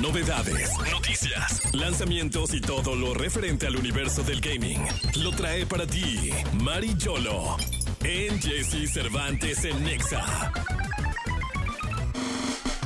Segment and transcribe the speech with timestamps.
[0.00, 4.82] Novedades, noticias, lanzamientos y todo lo referente al universo del gaming.
[5.22, 6.30] Lo trae para ti
[6.62, 7.56] Mari Yolo
[8.02, 10.52] en Jesse Cervantes en Nexa.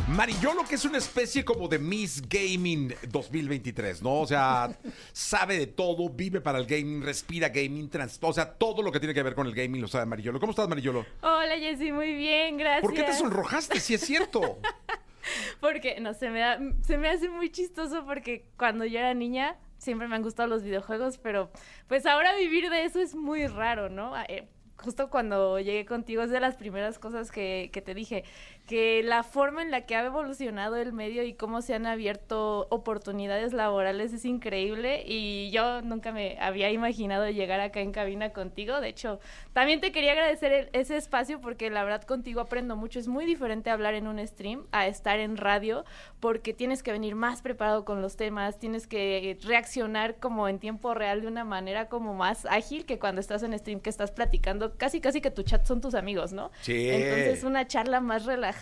[0.08, 4.21] Marillolo, que es una especie como de Miss Gaming 2023, ¿no?
[4.21, 4.71] O sea,
[5.13, 8.99] sabe de todo, vive para el gaming, respira gaming, trans, o sea, todo lo que
[8.99, 10.40] tiene que ver con el gaming lo sabe Marillolo.
[10.40, 11.06] ¿Cómo estás, Marillolo?
[11.21, 12.83] Hola, Jessy, muy bien, gracias.
[12.83, 13.81] ¿Por qué te sonrojaste?
[13.81, 14.59] Si es cierto.
[15.60, 19.56] porque, no, se me, da, se me hace muy chistoso porque cuando yo era niña
[19.78, 21.51] siempre me han gustado los videojuegos, pero
[21.87, 24.14] pues ahora vivir de eso es muy raro, ¿no?
[24.28, 28.24] Eh, justo cuando llegué contigo es de las primeras cosas que, que te dije
[28.68, 32.66] que la forma en la que ha evolucionado el medio y cómo se han abierto
[32.68, 38.82] oportunidades laborales es increíble y yo nunca me había imaginado llegar acá en cabina contigo.
[38.82, 39.20] De hecho,
[39.54, 42.98] también te quería agradecer ese espacio porque la verdad contigo aprendo mucho.
[42.98, 45.87] Es muy diferente hablar en un stream a estar en radio
[46.20, 50.93] porque tienes que venir más preparado con los temas, tienes que reaccionar como en tiempo
[50.93, 54.76] real de una manera como más ágil que cuando estás en stream que estás platicando,
[54.76, 56.50] casi casi que tu chat son tus amigos, ¿no?
[56.60, 56.90] Sí.
[56.90, 58.57] Entonces una charla más relajada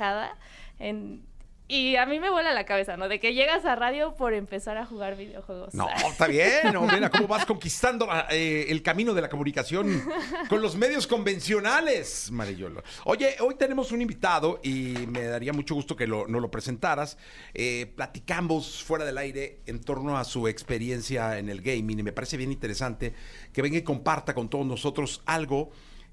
[0.78, 1.25] en,
[1.69, 3.08] y a mí me vuela la cabeza, ¿no?
[3.08, 5.75] De que llegas a radio por empezar a jugar videojuegos.
[5.75, 10.00] No, está bien, no, mira cómo vas conquistando eh, el camino de la comunicación
[10.48, 12.84] con los medios convencionales, Marillolo.
[13.05, 17.19] Oye, hoy tenemos un invitado y me daría mucho gusto que lo, nos lo presentaras.
[17.53, 22.12] Eh, platicamos fuera del aire en torno a su experiencia en el gaming y me
[22.12, 23.12] parece bien interesante
[23.53, 25.70] que venga y comparta con todos nosotros algo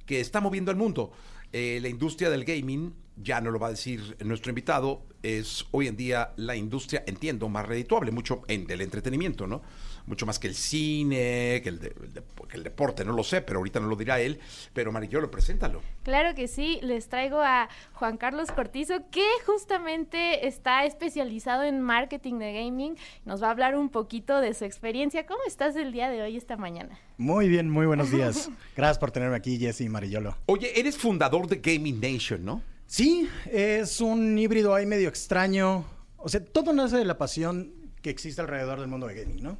[0.07, 1.11] que está moviendo al mundo.
[1.51, 5.87] Eh, la industria del gaming ya no lo va a decir nuestro invitado, es hoy
[5.87, 9.61] en día la industria, entiendo, más redituable, mucho en del entretenimiento, ¿no?
[10.05, 13.79] Mucho más que el cine, que el, que el deporte, no lo sé, pero ahorita
[13.79, 14.37] no lo dirá él.
[14.73, 15.81] Pero Marillolo, preséntalo.
[16.03, 22.39] Claro que sí, les traigo a Juan Carlos Cortizo, que justamente está especializado en marketing
[22.39, 22.97] de gaming.
[23.23, 25.25] Nos va a hablar un poquito de su experiencia.
[25.25, 26.99] ¿Cómo estás el día de hoy, esta mañana?
[27.17, 28.49] Muy bien, muy buenos días.
[28.75, 30.35] Gracias por tenerme aquí, Jesse y Marillolo.
[30.47, 32.61] Oye, eres fundador de Gaming Nation, ¿no?
[32.93, 35.83] Sí, es un híbrido ahí medio extraño.
[36.15, 37.73] O sea, todo nace de la pasión
[38.03, 39.57] que existe alrededor del mundo de gaming, ¿no?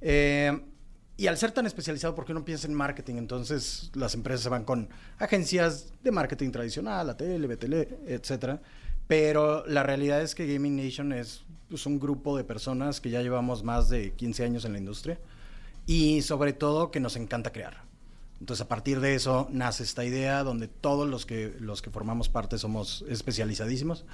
[0.00, 0.56] Eh,
[1.16, 4.62] y al ser tan especializado, porque uno piensa en marketing, entonces las empresas se van
[4.62, 4.88] con
[5.18, 7.74] agencias de marketing tradicional, ATL, BTL,
[8.06, 8.62] etcétera.
[9.08, 13.22] Pero la realidad es que Gaming Nation es pues, un grupo de personas que ya
[13.22, 15.18] llevamos más de 15 años en la industria
[15.84, 17.87] y sobre todo que nos encanta crear.
[18.40, 22.28] Entonces, a partir de eso nace esta idea donde todos los que, los que formamos
[22.28, 24.04] parte somos especializadísimos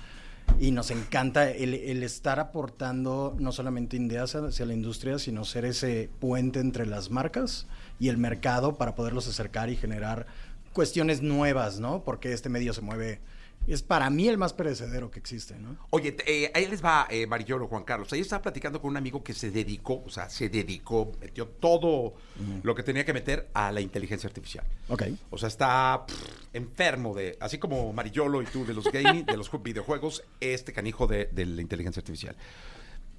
[0.60, 6.10] y nos encanta el, estar aportando no solamente ideas hacia la industria, sino ser ese
[6.20, 7.66] puente entre las marcas
[7.98, 10.26] y el mercado para poderlos acercar y generar
[10.72, 12.02] cuestiones nuevas, ¿no?
[12.04, 13.20] Porque este medio se mueve
[13.66, 15.76] es para mí el más perecedero que existe, ¿no?
[15.90, 18.12] Oye, eh, ahí les va eh, Marilloro, Juan Carlos.
[18.12, 22.14] Ayer estaba platicando con un amigo que se dedicó, o sea, se dedicó, metió todo
[22.62, 24.66] lo que tenía que meter a la inteligencia artificial.
[24.88, 25.04] Ok.
[25.30, 26.04] O sea, está
[26.52, 31.06] enfermo de, así como Marillolo y tú de los gaming, de los videojuegos, este canijo
[31.06, 32.36] de, la inteligencia artificial.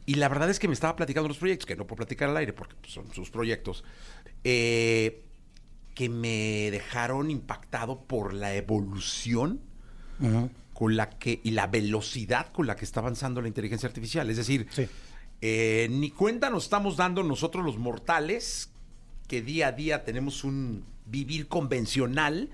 [0.05, 2.37] Y la verdad es que me estaba platicando los proyectos, que no puedo platicar al
[2.37, 3.83] aire porque pues, son sus proyectos,
[4.43, 5.23] eh,
[5.95, 9.61] que me dejaron impactado por la evolución
[10.73, 14.29] con la que, y la velocidad con la que está avanzando la inteligencia artificial.
[14.29, 14.67] Es decir,
[15.41, 18.69] eh, ni cuenta nos estamos dando nosotros los mortales
[19.27, 22.49] que día a día tenemos un vivir convencional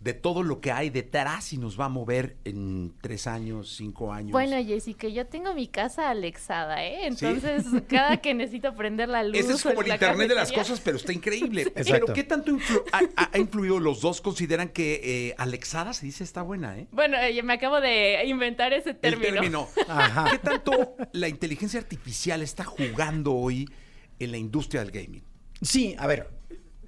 [0.00, 4.14] de todo lo que hay detrás y nos va a mover en tres años, cinco
[4.14, 4.32] años.
[4.32, 7.06] Bueno, Jessica, yo tengo mi casa alexada, ¿eh?
[7.06, 9.38] Entonces, cada que necesito prender la luz.
[9.38, 11.70] Ese es como el Internet de las cosas, pero está increíble.
[11.90, 12.56] Pero, ¿qué tanto
[12.92, 13.80] ha, influido?
[13.80, 16.86] Los dos consideran que eh, alexada se dice está buena, ¿eh?
[16.92, 19.26] Bueno, eh, me acabo de inventar ese término.
[19.26, 19.68] El término.
[20.30, 23.68] ¿Qué tanto la inteligencia artificial está jugando hoy
[24.18, 25.24] en la industria del gaming?
[25.62, 26.30] Sí, a ver,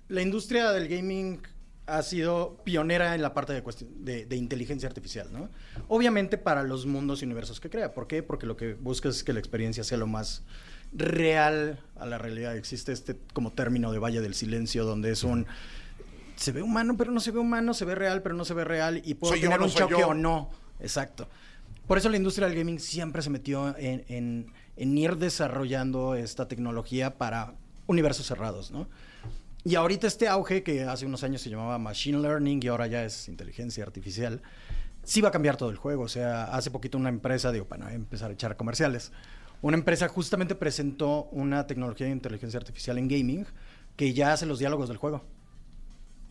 [0.09, 1.41] la industria del gaming
[1.87, 5.49] ha sido pionera en la parte de, de, inteligencia artificial, ¿no?
[5.89, 7.93] Obviamente para los mundos y universos que crea.
[7.93, 8.23] ¿Por qué?
[8.23, 10.43] Porque lo que busca es que la experiencia sea lo más
[10.93, 12.57] real a la realidad.
[12.57, 15.47] Existe este como término de valle del silencio donde es un
[16.37, 18.65] se ve humano pero no se ve humano, se ve real pero no se ve
[18.65, 20.51] real y puede tener un choque o no.
[20.81, 21.29] Exacto.
[21.87, 26.47] Por eso la industria del gaming siempre se metió en, en, en ir desarrollando esta
[26.47, 27.55] tecnología para
[27.87, 28.87] universos cerrados, ¿no?
[29.65, 33.05] Y ahorita este auge, que hace unos años se llamaba Machine Learning y ahora ya
[33.05, 34.43] es inteligencia artificial,
[35.05, 36.03] sí va a cambiar todo el juego.
[36.03, 39.13] O sea, hace poquito una empresa, digo, para empezar a echar comerciales,
[39.61, 43.47] una empresa justamente presentó una tecnología de inteligencia artificial en gaming
[43.97, 45.23] que ya hace los diálogos del juego.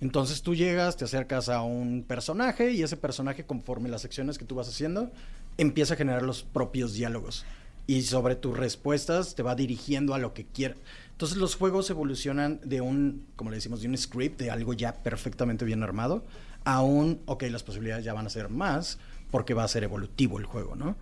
[0.01, 4.45] Entonces tú llegas, te acercas a un personaje y ese personaje, conforme las secciones que
[4.45, 5.11] tú vas haciendo,
[5.57, 7.45] empieza a generar los propios diálogos.
[7.87, 10.77] y sobre tus respuestas te va dirigiendo a lo que quieras.
[11.21, 15.03] Entonces los juegos evolucionan de un, como le decimos, de un script, de algo ya
[15.03, 16.25] perfectamente bien armado,
[16.63, 18.97] a un, ok, las posibilidades ya van a ser más
[19.29, 20.95] porque va a ser evolutivo el juego, ¿no?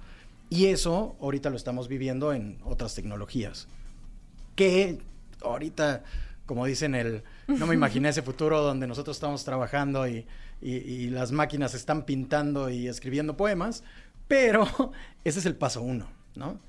[0.49, 3.69] Y eso ahorita lo estamos viviendo en otras tecnologías.
[4.57, 4.99] Que
[5.41, 6.03] ahorita,
[6.45, 10.25] como dicen, el, no me imaginé ese futuro donde nosotros estamos trabajando y,
[10.61, 13.85] y, y las máquinas están pintando y escribiendo poemas,
[14.27, 14.67] pero
[15.23, 16.59] ese es el paso uno, ¿no?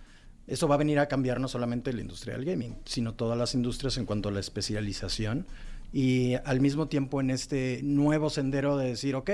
[0.51, 3.55] Eso va a venir a cambiar no solamente la industria del gaming, sino todas las
[3.55, 5.47] industrias en cuanto a la especialización
[5.93, 9.31] y al mismo tiempo en este nuevo sendero de decir, ok,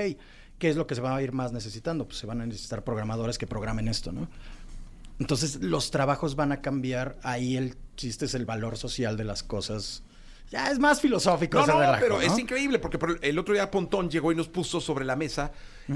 [0.59, 2.05] ¿qué es lo que se va a ir más necesitando?
[2.05, 4.27] Pues se van a necesitar programadores que programen esto, ¿no?
[5.17, 9.41] Entonces los trabajos van a cambiar, ahí el chiste es el valor social de las
[9.41, 10.03] cosas.
[10.49, 11.57] Ya es más filosófico.
[11.57, 12.21] No, ese no, relajo, pero ¿no?
[12.21, 15.51] es increíble porque por- el otro día Pontón llegó y nos puso sobre la mesa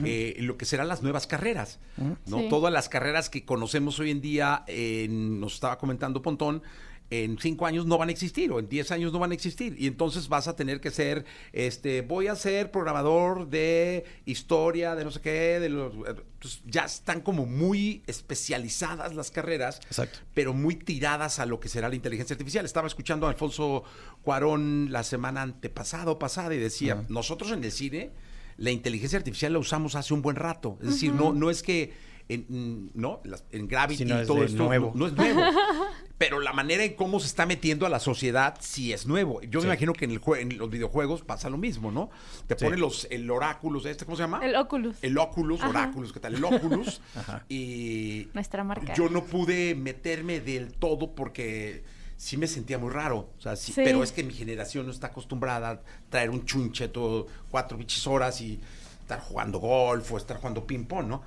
[0.05, 1.79] eh, lo que serán las nuevas carreras.
[1.97, 2.39] ¿no?
[2.39, 2.47] Sí.
[2.49, 6.63] Todas las carreras que conocemos hoy en día, eh, nos estaba comentando Pontón,
[7.11, 9.75] en cinco años no van a existir o en diez años no van a existir.
[9.77, 15.03] Y entonces vas a tener que ser, este, voy a ser programador de historia, de
[15.03, 15.93] no sé qué, de los...
[16.39, 20.19] pues, ya están como muy especializadas las carreras Exacto.
[20.33, 22.63] pero muy tiradas a lo que será la inteligencia artificial.
[22.63, 23.83] Estaba escuchando a Alfonso
[24.23, 28.11] Cuarón la semana antepasada o pasada y decía, nosotros en el cine
[28.55, 30.77] la inteligencia artificial la usamos hace un buen rato.
[30.81, 31.91] Es decir, no, no es que
[32.33, 34.91] en, mm, no, Las- en Gravity no y es todo esto nuevo.
[34.95, 35.41] No, no es nuevo.
[36.17, 39.41] pero la manera en cómo se está metiendo a la sociedad sí es nuevo.
[39.41, 39.65] Yo Sí.
[39.67, 42.09] me imagino que en, el en los videojuegos pasa lo mismo, ¿no?
[42.47, 42.65] Te Sí.
[42.65, 44.39] ponen los el oráculos, este, ¿cómo se llama?
[44.45, 44.97] El Oculus.
[45.01, 45.69] El Oculus, Ajá.
[45.69, 46.35] oráculos, ¿qué tal?
[46.35, 47.01] El Oculus.
[47.15, 47.43] Ajá.
[47.49, 48.93] y Nuestra marca.
[48.93, 51.83] yo no pude meterme del todo porque
[52.17, 53.29] sí me sentía muy raro.
[53.37, 53.81] O sea, sí, Sí.
[53.83, 55.81] pero es que mi generación no está acostumbrada a
[56.11, 58.59] traer un chuncheto cuatro bichis horas y
[59.01, 61.23] estar jugando golf o estar jugando ping-pong, ¿no?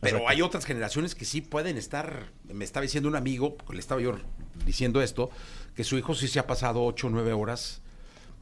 [0.00, 0.28] Pero Exacto.
[0.28, 2.32] hay otras generaciones que sí pueden estar.
[2.44, 4.16] Me estaba diciendo un amigo, porque le estaba yo
[4.66, 5.30] diciendo esto,
[5.74, 7.80] que su hijo sí se ha pasado ocho o nueve horas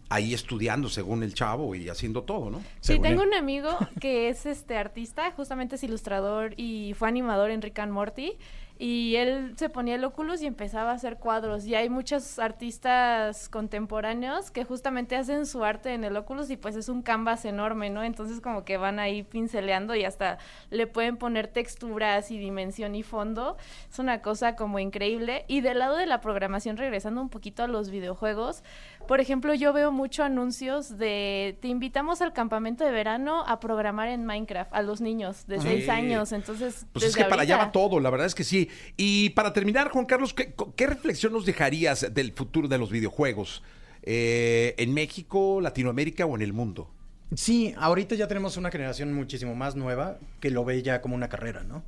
[0.08, 2.58] ahí estudiando según el chavo y haciendo todo, ¿no?
[2.58, 3.28] Sí, Según tengo él.
[3.28, 3.70] un amigo
[4.00, 8.34] que es este artista, justamente es ilustrador y fue animador en Rick and Morty.
[8.78, 11.66] Y él se ponía el Oculus y empezaba a hacer cuadros.
[11.66, 16.74] Y hay muchos artistas contemporáneos que justamente hacen su arte en el Oculus y pues
[16.74, 18.02] es un canvas enorme, ¿no?
[18.02, 20.38] Entonces como que van ahí pinceleando y hasta
[20.70, 23.56] le pueden poner texturas y dimensión y fondo.
[23.90, 25.44] Es una cosa como increíble.
[25.46, 28.64] Y del lado de la programación, regresando un poquito a los videojuegos,
[29.06, 34.08] por ejemplo, yo veo mucho anuncios de te invitamos al campamento de verano a programar
[34.08, 35.68] en Minecraft a los niños de Sí.
[35.68, 36.32] 6 años.
[36.32, 38.68] Entonces, Pues es que para allá va todo, la verdad es que sí.
[38.96, 43.62] Y para terminar, Juan Carlos, ¿qué, qué reflexión nos dejarías del futuro de los videojuegos?
[44.02, 46.90] Eh, ¿En México, Latinoamérica o en el mundo?
[47.34, 51.28] Sí, ahorita ya tenemos una generación muchísimo más nueva que lo ve ya como una
[51.28, 51.82] carrera, ¿no?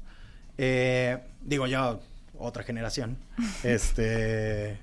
[0.57, 1.99] Eh, digo ya
[2.39, 3.19] otra generación,
[3.65, 4.79] este,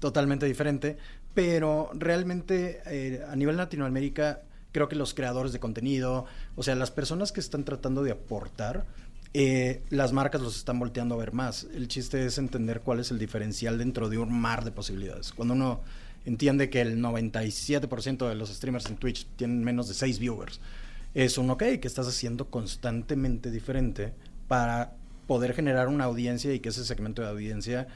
[0.00, 0.98] totalmente diferente,
[1.32, 4.42] pero realmente eh, a nivel Latinoamérica
[4.72, 6.26] creo que los creadores de contenido,
[6.56, 8.84] o sea, las personas que están tratando de aportar,
[9.36, 11.66] eh, las marcas los están volteando a ver más.
[11.74, 15.32] El chiste es entender cuál es el diferencial dentro de un mar de posibilidades.
[15.32, 15.80] Cuando uno
[16.24, 20.60] entiende que el 97% de los streamers en Twitch tienen menos de 6 viewers,
[21.14, 24.12] es un ok que estás haciendo constantemente diferente
[24.46, 24.92] para
[25.26, 27.88] poder generar una audiencia y que ese segmento de audiencia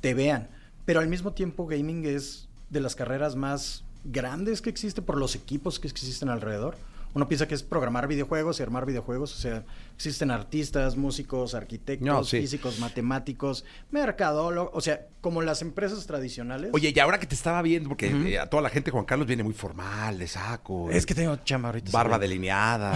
[0.00, 0.48] te vean.
[0.86, 5.34] Pero al mismo tiempo gaming es de las carreras más grandes que existe por los
[5.34, 6.76] equipos que existen alrededor.
[7.14, 12.06] Uno piensa que es programar videojuegos y armar videojuegos, o sea, existen artistas, músicos, arquitectos,
[12.06, 12.40] No, sí.
[12.40, 16.70] físicos, matemáticos, mercadólogos, o sea, como las empresas tradicionales.
[16.74, 19.26] Oye, y ahora que te estaba viendo, porque eh, a toda la gente Juan Carlos
[19.26, 20.90] viene muy formal, de saco.
[20.90, 21.90] es que tengo chamba ahorita.
[21.90, 22.94] barba delineada.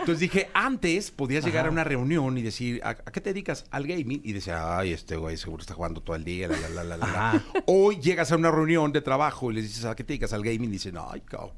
[0.00, 3.66] Entonces dije, antes podías llegar a una reunión y decir, ¿a, a qué te dedicas?
[3.70, 4.22] Al gaming.
[4.24, 6.48] Y decía, ay, este güey seguro está jugando todo el día.
[6.48, 7.30] La, la, la, la, la, la".
[7.30, 7.42] Ajá.
[7.66, 10.32] Hoy llegas a una reunión de trabajo y les dices, ¿a qué te dedicas?
[10.32, 10.70] Al gaming.
[10.70, 11.52] Y dicen, ay, cabrón.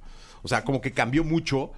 [0.46, 1.72] O sea, como que cambió mucho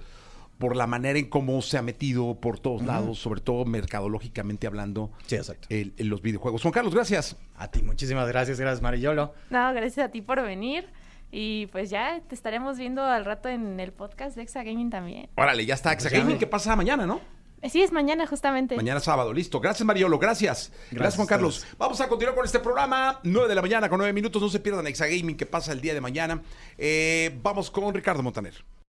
[0.59, 5.09] por la manera en cómo se ha metido por todos lados, sobre todo mercadológicamente hablando,
[5.25, 5.67] Sí, exacto.
[5.71, 6.61] el- en los videojuegos.
[6.61, 7.35] Juan Carlos, gracias.
[7.57, 9.33] A ti, muchísimas gracias, gracias Marillolo.
[9.49, 10.87] No, gracias a ti por venir.
[11.31, 15.29] Y pues ya te estaremos viendo al rato en el podcast de Exa Gaming también.
[15.35, 15.93] Órale, ya está.
[15.93, 17.21] Exa Gaming, ¿qué pasa mañana, no?
[17.69, 18.75] Sí, es mañana justamente.
[18.75, 19.59] Mañana sábado, listo.
[19.59, 20.17] Gracias, Mariolo.
[20.17, 20.69] Gracias.
[20.69, 21.65] Gracias, Gracias Juan Carlos.
[21.77, 23.19] Vamos a continuar con este programa.
[23.23, 24.41] 9 de la mañana con 9 minutos.
[24.41, 26.41] No se pierdan Exagaming que pasa el día de mañana.
[26.77, 28.63] Eh, vamos con Ricardo Montaner.